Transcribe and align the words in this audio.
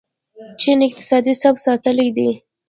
چین 0.59 0.79
اقتصادي 0.87 1.33
ثبات 1.41 1.57
ساتلی 1.65 2.07
دی. 2.15 2.29